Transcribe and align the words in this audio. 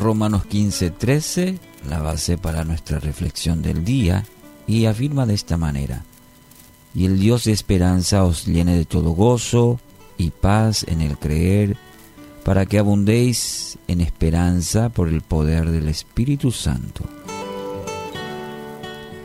Romanos 0.00 0.46
15, 0.46 0.92
13, 0.92 1.58
la 1.86 1.98
base 1.98 2.38
para 2.38 2.64
nuestra 2.64 2.98
reflexión 2.98 3.60
del 3.60 3.84
día, 3.84 4.24
y 4.66 4.86
afirma 4.86 5.26
de 5.26 5.34
esta 5.34 5.58
manera, 5.58 6.04
y 6.94 7.04
el 7.04 7.20
Dios 7.20 7.44
de 7.44 7.52
esperanza 7.52 8.24
os 8.24 8.46
llene 8.46 8.76
de 8.76 8.86
todo 8.86 9.10
gozo 9.10 9.78
y 10.16 10.30
paz 10.30 10.86
en 10.88 11.02
el 11.02 11.18
creer, 11.18 11.76
para 12.44 12.64
que 12.64 12.78
abundéis 12.78 13.78
en 13.88 14.00
esperanza 14.00 14.88
por 14.88 15.08
el 15.08 15.20
poder 15.20 15.70
del 15.70 15.88
Espíritu 15.88 16.50
Santo. 16.50 17.04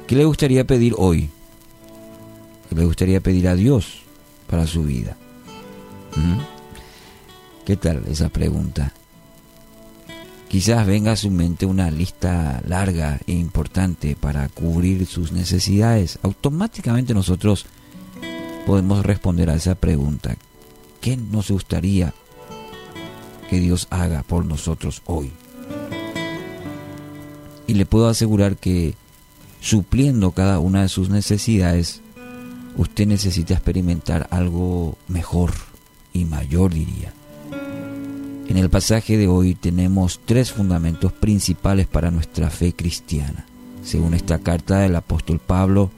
¿Qué 0.08 0.16
le 0.18 0.26
gustaría 0.26 0.68
pedir 0.68 0.94
hoy? 0.98 1.30
¿Qué 2.70 2.76
le 2.76 2.86
gustaría 2.86 3.22
pedir 3.22 3.48
a 3.48 3.56
Dios 3.56 4.02
para 4.48 4.68
su 4.68 4.84
vida? 4.84 5.16
¿Mm? 6.18 6.40
¿Qué 7.64 7.78
tal 7.78 8.04
esa 8.10 8.28
pregunta? 8.28 8.92
Quizás 10.48 10.86
venga 10.86 11.12
a 11.12 11.16
su 11.16 11.32
mente 11.32 11.66
una 11.66 11.92
lista 11.92 12.62
larga 12.68 13.20
e 13.28 13.34
importante 13.34 14.16
para 14.16 14.48
cubrir 14.48 15.06
sus 15.06 15.32
necesidades. 15.32 16.20
Automáticamente 16.22 17.14
nosotros 17.14 17.66
podemos 18.66 19.06
responder 19.06 19.50
a 19.50 19.56
esa 19.56 19.76
pregunta. 19.76 20.38
¿Qué 21.02 21.18
nos 21.18 21.52
gustaría 21.52 22.14
que 23.50 23.60
Dios 23.60 23.88
haga 23.90 24.24
por 24.24 24.46
nosotros 24.46 25.02
hoy? 25.06 25.32
Y 27.68 27.74
le 27.74 27.86
puedo 27.86 28.08
asegurar 28.08 28.58
que 28.58 28.96
supliendo 29.60 30.32
cada 30.32 30.60
una 30.60 30.84
de 30.84 30.90
sus 30.90 31.10
necesidades, 31.10 32.02
usted 32.78 33.08
necesita 33.08 33.56
experimentar 33.56 34.28
algo 34.30 34.98
mejor 35.08 35.52
y 36.14 36.26
mayor, 36.26 36.74
diría. 36.74 37.14
En 38.48 38.58
el 38.58 38.70
pasaje 38.70 39.18
de 39.18 39.28
hoy 39.28 39.56
tenemos 39.56 40.22
tres 40.24 40.52
fundamentos 40.52 41.12
principales 41.12 41.88
para 41.88 42.12
nuestra 42.12 42.52
fe 42.52 42.74
cristiana, 42.74 43.46
según 43.84 44.14
esta 44.14 44.38
carta 44.38 44.80
del 44.80 44.96
apóstol 44.96 45.40
Pablo. 45.40 45.90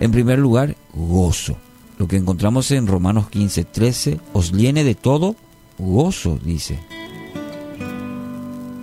En 0.00 0.10
primer 0.10 0.40
lugar, 0.40 0.76
gozo. 0.92 1.56
Lo 1.96 2.08
que 2.08 2.16
encontramos 2.16 2.70
en 2.72 2.88
Romanos 2.88 3.30
15, 3.30 3.64
13, 3.64 4.20
os 4.32 4.52
llene 4.52 4.82
de 4.82 4.96
todo 4.96 5.36
gozo, 5.78 6.40
dice. 6.44 6.80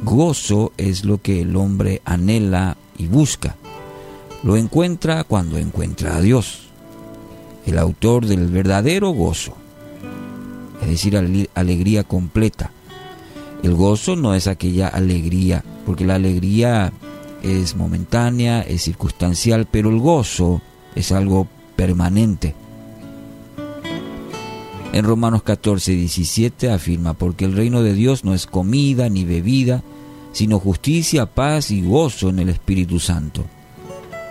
Gozo 0.03 0.71
es 0.77 1.03
lo 1.03 1.21
que 1.21 1.41
el 1.41 1.57
hombre 1.57 2.01
anhela 2.05 2.77
y 2.97 3.07
busca. 3.07 3.57
Lo 4.43 4.55
encuentra 4.55 5.25
cuando 5.25 5.57
encuentra 5.57 6.15
a 6.15 6.21
Dios, 6.21 6.69
el 7.65 7.77
autor 7.79 8.27
del 8.27 8.47
verdadero 8.47 9.09
gozo 9.09 9.66
es 10.87 11.03
decir, 11.03 11.49
alegría 11.53 12.03
completa. 12.05 12.71
El 13.61 13.75
gozo 13.75 14.15
no 14.15 14.33
es 14.33 14.47
aquella 14.47 14.87
alegría, 14.87 15.63
porque 15.85 16.05
la 16.05 16.15
alegría 16.15 16.93
es 17.43 17.75
momentánea, 17.75 18.61
es 18.61 18.83
circunstancial, 18.83 19.67
pero 19.69 19.89
el 19.89 19.99
gozo 19.99 20.61
es 20.95 21.11
algo 21.11 21.47
permanente. 21.75 22.55
En 24.93 25.03
Romanos 25.03 25.43
14, 25.43 25.91
17 25.91 26.71
afirma, 26.71 27.13
porque 27.13 27.43
el 27.43 27.53
reino 27.53 27.83
de 27.83 27.93
Dios 27.93 28.23
no 28.23 28.33
es 28.33 28.45
comida 28.45 29.09
ni 29.09 29.25
bebida, 29.25 29.83
sino 30.31 30.57
justicia, 30.57 31.25
paz 31.25 31.69
y 31.69 31.81
gozo 31.81 32.29
en 32.29 32.39
el 32.39 32.47
Espíritu 32.47 32.99
Santo. 32.99 33.45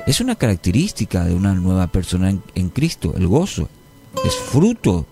Es 0.07 0.23
una 0.23 0.37
característica 0.37 1.25
de 1.25 1.35
una 1.35 1.53
nueva 1.53 1.89
persona 1.89 2.31
en, 2.31 2.43
en 2.55 2.71
Cristo, 2.71 3.15
el 3.15 3.27
gozo. 3.27 3.69
Es 4.25 4.35
fruto 4.35 5.05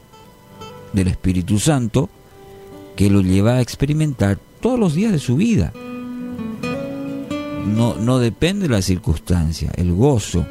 del 0.94 1.08
Espíritu 1.08 1.58
Santo 1.58 2.08
que 2.96 3.10
lo 3.10 3.20
lleva 3.20 3.54
a 3.54 3.60
experimentar 3.60 4.38
todos 4.60 4.78
los 4.78 4.94
días 4.94 5.12
de 5.12 5.18
su 5.18 5.36
vida. 5.36 5.72
No, 7.74 7.96
no 7.96 8.18
depende 8.18 8.68
de 8.68 8.74
la 8.74 8.82
circunstancia, 8.82 9.72
el 9.76 9.92
gozo 9.92 10.46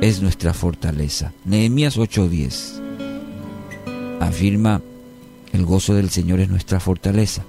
es 0.00 0.22
nuestra 0.22 0.54
fortaleza. 0.54 1.32
Nehemías 1.44 1.98
8:10 1.98 2.82
afirma, 4.20 4.80
el 5.52 5.64
gozo 5.64 5.94
del 5.94 6.10
Señor 6.10 6.40
es 6.40 6.48
nuestra 6.48 6.80
fortaleza. 6.80 7.44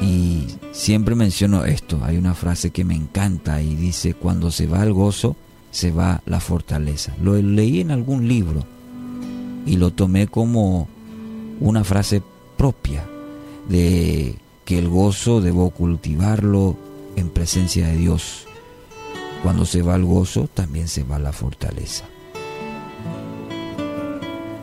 Y 0.00 0.46
siempre 0.72 1.14
menciono 1.14 1.64
esto, 1.64 2.00
hay 2.02 2.16
una 2.16 2.34
frase 2.34 2.70
que 2.70 2.84
me 2.84 2.94
encanta 2.94 3.60
y 3.60 3.74
dice, 3.74 4.14
cuando 4.14 4.50
se 4.50 4.66
va 4.66 4.82
el 4.82 4.92
gozo, 4.92 5.36
se 5.70 5.90
va 5.90 6.22
la 6.26 6.40
fortaleza. 6.40 7.14
Lo 7.22 7.34
leí 7.34 7.80
en 7.80 7.90
algún 7.90 8.28
libro 8.28 8.64
y 9.66 9.76
lo 9.76 9.90
tomé 9.92 10.26
como 10.26 10.88
una 11.60 11.84
frase 11.84 12.22
propia 12.56 13.06
de 13.68 14.36
que 14.64 14.78
el 14.78 14.88
gozo 14.88 15.40
debo 15.40 15.70
cultivarlo 15.70 16.76
en 17.16 17.30
presencia 17.30 17.88
de 17.88 17.96
Dios. 17.96 18.46
Cuando 19.42 19.64
se 19.64 19.82
va 19.82 19.96
el 19.96 20.04
gozo, 20.04 20.48
también 20.52 20.88
se 20.88 21.02
va 21.02 21.18
la 21.18 21.32
fortaleza. 21.32 22.04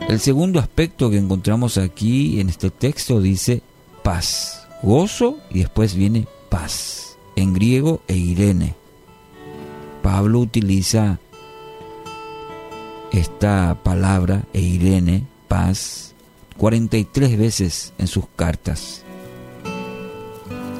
El 0.08 0.20
segundo 0.20 0.58
aspecto 0.58 1.10
que 1.10 1.18
encontramos 1.18 1.76
aquí 1.76 2.40
en 2.40 2.48
este 2.48 2.70
texto 2.70 3.20
dice 3.20 3.62
paz, 4.02 4.66
gozo 4.82 5.38
y 5.50 5.58
después 5.58 5.94
viene 5.94 6.26
paz, 6.48 7.18
en 7.36 7.52
griego 7.52 8.00
e 8.08 8.16
irene. 8.16 8.74
Pablo 10.02 10.38
utiliza 10.40 11.18
esta 13.18 13.76
palabra, 13.82 14.44
e 14.52 14.60
Irene, 14.60 15.26
paz, 15.48 16.14
43 16.56 17.38
veces 17.38 17.92
en 17.98 18.06
sus 18.06 18.24
cartas. 18.36 19.02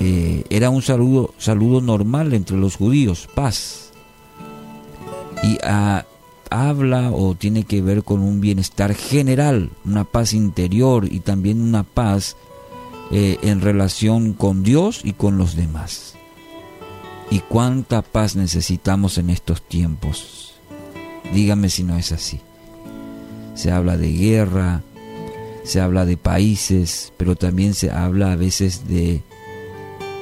Eh, 0.01 0.45
era 0.51 0.71
un 0.71 0.83
saludo, 0.83 1.35
saludo 1.39 1.81
normal 1.81 2.33
entre 2.33 2.57
los 2.57 2.77
judíos, 2.77 3.29
paz. 3.35 3.91
Y 5.43 5.59
habla 6.51 7.11
o 7.13 7.35
tiene 7.35 7.65
que 7.65 7.83
ver 7.83 8.03
con 8.05 8.21
un 8.21 8.41
bienestar 8.41 8.95
general, 8.95 9.71
una 9.85 10.05
paz 10.05 10.33
interior 10.33 11.07
y 11.11 11.21
también 11.21 11.61
una 11.61 11.83
paz 11.85 12.37
eh, 13.11 13.39
en 13.43 13.61
relación 13.61 14.33
con 14.33 14.63
Dios 14.63 15.01
y 15.05 15.13
con 15.13 15.39
los 15.39 15.57
demás. 15.57 16.15
¿Y 17.31 17.41
cuánta 17.41 18.03
paz 18.03 18.37
necesitamos 18.37 19.19
en 19.19 19.31
estos 19.31 19.63
tiempos? 19.63 20.58
Dígame 21.33 21.69
si 21.69 21.85
no 21.85 21.97
es 21.97 22.13
así. 22.13 22.41
Se 23.55 23.71
habla 23.71 23.97
de 23.97 24.13
guerra, 24.13 24.83
se 25.65 25.81
habla 25.81 26.07
de 26.07 26.17
países, 26.17 27.13
pero 27.17 27.37
también 27.37 27.75
se 27.75 27.91
habla 27.91 28.33
a 28.33 28.37
veces 28.37 28.89
de, 28.89 29.23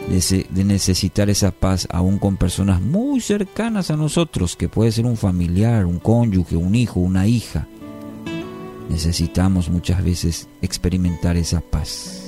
de, 0.09 0.65
necesitar 0.65 1.31
esa 1.31 1.51
paz 1.51 1.87
aún 1.91 2.19
con 2.19 2.37
personas 2.37 2.81
muy 2.81 3.21
cercanas 3.21 3.91
a 3.91 3.97
nosotros, 3.97 4.57
que 4.57 4.69
puede 4.69 4.93
ser 4.93 5.07
un 5.07 5.17
familiar, 5.17 5.87
un 5.87 5.99
cónyuge, 5.99 6.57
un 6.57 6.75
hijo, 6.75 7.01
una 7.01 7.27
hija. 7.27 7.67
Necesitamos 8.89 9.69
muchas 9.69 10.03
veces 10.03 10.49
experimentar 10.63 11.37
esa 11.37 11.61
paz. 11.61 12.23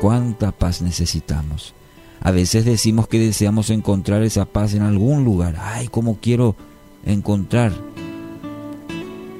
¿Cuánta 0.00 0.52
paz 0.52 0.82
necesitamos? 0.82 1.74
A 2.20 2.30
veces 2.30 2.64
decimos 2.64 3.08
que 3.08 3.18
deseamos 3.18 3.70
encontrar 3.70 4.22
esa 4.22 4.44
paz 4.44 4.74
en 4.74 4.82
algún 4.82 5.24
lugar. 5.24 5.56
Ay, 5.60 5.88
cómo 5.88 6.18
quiero 6.20 6.56
encontrar. 7.06 7.72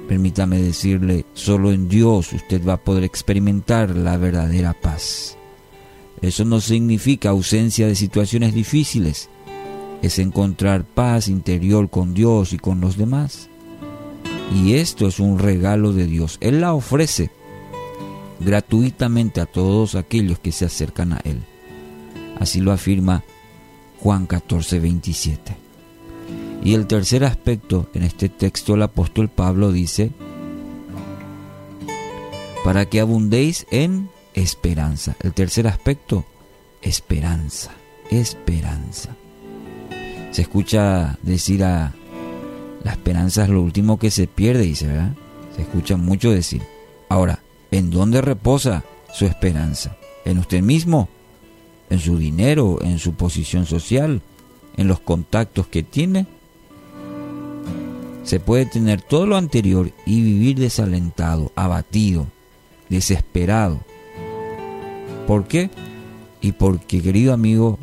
Permítame 0.08 0.62
decirle, 0.62 1.26
solo 1.34 1.72
en 1.72 1.88
Dios 1.88 2.32
usted 2.32 2.64
va 2.66 2.74
a 2.74 2.84
poder 2.84 3.04
experimentar 3.04 3.90
la 3.90 4.16
verdadera 4.16 4.72
paz. 4.72 5.36
Eso 6.22 6.44
no 6.44 6.60
significa 6.60 7.30
ausencia 7.30 7.86
de 7.86 7.94
situaciones 7.94 8.54
difíciles, 8.54 9.28
es 10.02 10.18
encontrar 10.18 10.84
paz 10.84 11.28
interior 11.28 11.90
con 11.90 12.14
Dios 12.14 12.52
y 12.52 12.58
con 12.58 12.80
los 12.80 12.96
demás. 12.96 13.48
Y 14.54 14.74
esto 14.74 15.08
es 15.08 15.18
un 15.18 15.38
regalo 15.38 15.92
de 15.92 16.06
Dios. 16.06 16.38
Él 16.40 16.60
la 16.60 16.72
ofrece 16.72 17.30
gratuitamente 18.38 19.40
a 19.40 19.46
todos 19.46 19.94
aquellos 19.94 20.38
que 20.38 20.52
se 20.52 20.64
acercan 20.64 21.12
a 21.12 21.20
Él. 21.24 21.42
Así 22.38 22.60
lo 22.60 22.72
afirma 22.72 23.24
Juan 23.98 24.26
14, 24.26 24.78
27. 24.78 25.65
Y 26.66 26.74
el 26.74 26.88
tercer 26.88 27.22
aspecto, 27.22 27.88
en 27.94 28.02
este 28.02 28.28
texto 28.28 28.74
el 28.74 28.82
apóstol 28.82 29.28
Pablo 29.28 29.70
dice, 29.70 30.10
para 32.64 32.86
que 32.86 32.98
abundéis 32.98 33.68
en 33.70 34.10
esperanza. 34.34 35.14
El 35.20 35.32
tercer 35.32 35.68
aspecto, 35.68 36.24
esperanza, 36.82 37.70
esperanza. 38.10 39.14
Se 40.32 40.42
escucha 40.42 41.16
decir 41.22 41.62
a 41.62 41.94
la 42.82 42.90
esperanza 42.90 43.44
es 43.44 43.48
lo 43.48 43.62
último 43.62 44.00
que 44.00 44.10
se 44.10 44.26
pierde, 44.26 44.62
dice, 44.62 44.88
¿verdad? 44.88 45.14
Se 45.54 45.62
escucha 45.62 45.96
mucho 45.96 46.32
decir. 46.32 46.62
Ahora, 47.08 47.44
¿en 47.70 47.90
dónde 47.90 48.20
reposa 48.22 48.82
su 49.14 49.24
esperanza? 49.24 49.96
¿En 50.24 50.38
usted 50.38 50.62
mismo? 50.62 51.08
¿En 51.90 52.00
su 52.00 52.18
dinero? 52.18 52.78
¿En 52.82 52.98
su 52.98 53.14
posición 53.14 53.66
social? 53.66 54.20
¿En 54.76 54.88
los 54.88 54.98
contactos 54.98 55.68
que 55.68 55.84
tiene? 55.84 56.26
Se 58.26 58.40
puede 58.40 58.66
tener 58.66 59.02
todo 59.02 59.24
lo 59.24 59.36
anterior 59.36 59.92
y 60.04 60.20
vivir 60.20 60.58
desalentado, 60.58 61.52
abatido, 61.54 62.26
desesperado. 62.88 63.78
¿Por 65.28 65.46
qué? 65.46 65.70
Y 66.40 66.50
porque, 66.50 67.00
querido 67.00 67.32
amigo, 67.32 67.78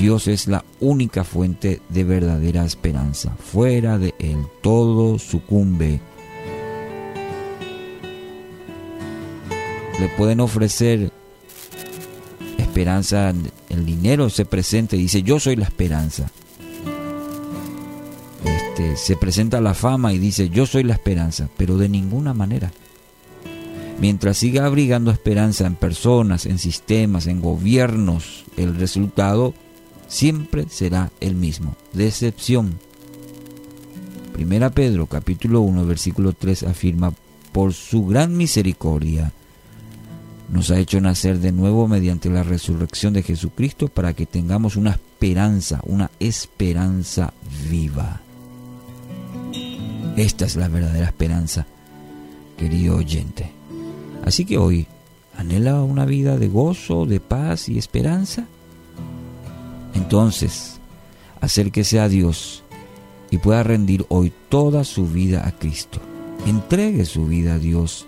Dios 0.00 0.26
es 0.26 0.48
la 0.48 0.64
única 0.80 1.22
fuente 1.22 1.80
de 1.88 2.02
verdadera 2.02 2.64
esperanza. 2.64 3.36
Fuera 3.38 3.98
de 3.98 4.16
Él 4.18 4.38
todo 4.62 5.16
sucumbe. 5.20 6.00
Le 10.00 10.08
pueden 10.16 10.40
ofrecer 10.40 11.12
esperanza, 12.58 13.32
el 13.68 13.86
dinero 13.86 14.28
se 14.28 14.44
presenta 14.44 14.96
y 14.96 15.02
dice 15.02 15.22
yo 15.22 15.38
soy 15.38 15.54
la 15.54 15.66
esperanza. 15.66 16.32
Este, 18.76 18.96
se 18.96 19.16
presenta 19.16 19.62
la 19.62 19.72
fama 19.72 20.12
y 20.12 20.18
dice 20.18 20.50
yo 20.50 20.66
soy 20.66 20.82
la 20.82 20.92
esperanza, 20.92 21.48
pero 21.56 21.78
de 21.78 21.88
ninguna 21.88 22.34
manera. 22.34 22.70
Mientras 23.98 24.36
siga 24.36 24.66
abrigando 24.66 25.10
esperanza 25.10 25.66
en 25.66 25.76
personas, 25.76 26.44
en 26.44 26.58
sistemas, 26.58 27.26
en 27.26 27.40
gobiernos, 27.40 28.44
el 28.58 28.74
resultado 28.74 29.54
siempre 30.08 30.66
será 30.68 31.10
el 31.20 31.36
mismo, 31.36 31.74
decepción. 31.94 32.78
Primera 34.34 34.68
Pedro 34.68 35.06
capítulo 35.06 35.62
1 35.62 35.86
versículo 35.86 36.34
3 36.34 36.64
afirma, 36.64 37.14
por 37.52 37.72
su 37.72 38.04
gran 38.04 38.36
misericordia, 38.36 39.32
nos 40.50 40.70
ha 40.70 40.78
hecho 40.78 41.00
nacer 41.00 41.38
de 41.38 41.52
nuevo 41.52 41.88
mediante 41.88 42.28
la 42.28 42.42
resurrección 42.42 43.14
de 43.14 43.22
Jesucristo 43.22 43.88
para 43.88 44.12
que 44.12 44.26
tengamos 44.26 44.76
una 44.76 44.90
esperanza, 44.90 45.80
una 45.84 46.10
esperanza 46.20 47.32
viva. 47.70 48.20
Esta 50.16 50.46
es 50.46 50.56
la 50.56 50.68
verdadera 50.68 51.06
esperanza, 51.06 51.66
querido 52.56 52.96
oyente. 52.96 53.50
Así 54.24 54.46
que 54.46 54.56
hoy, 54.56 54.86
¿anhela 55.36 55.82
una 55.82 56.06
vida 56.06 56.38
de 56.38 56.48
gozo, 56.48 57.04
de 57.04 57.20
paz 57.20 57.68
y 57.68 57.76
esperanza? 57.76 58.46
Entonces, 59.94 60.80
acérquese 61.40 62.00
a 62.00 62.08
Dios 62.08 62.62
y 63.30 63.38
pueda 63.38 63.62
rendir 63.62 64.06
hoy 64.08 64.32
toda 64.48 64.84
su 64.84 65.06
vida 65.06 65.46
a 65.46 65.52
Cristo. 65.52 66.00
Entregue 66.46 67.04
su 67.04 67.26
vida 67.26 67.54
a 67.54 67.58
Dios. 67.58 68.06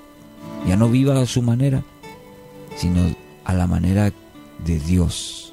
Ya 0.66 0.76
no 0.76 0.88
viva 0.88 1.20
a 1.20 1.26
su 1.26 1.42
manera, 1.42 1.84
sino 2.76 3.00
a 3.44 3.52
la 3.52 3.66
manera 3.66 4.12
de 4.64 4.78
Dios, 4.78 5.52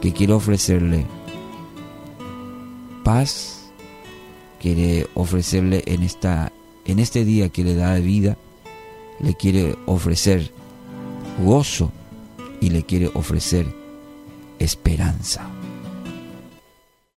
que 0.00 0.12
quiere 0.12 0.32
ofrecerle 0.32 1.06
paz, 3.02 3.61
quiere 4.62 5.08
ofrecerle 5.14 5.82
en, 5.86 6.04
esta, 6.04 6.52
en 6.84 7.00
este 7.00 7.24
día 7.24 7.48
que 7.48 7.64
le 7.64 7.74
da 7.74 7.96
vida, 7.96 8.38
le 9.18 9.34
quiere 9.34 9.74
ofrecer 9.86 10.52
gozo 11.44 11.90
y 12.60 12.70
le 12.70 12.84
quiere 12.84 13.10
ofrecer 13.12 13.66
esperanza. 14.60 15.50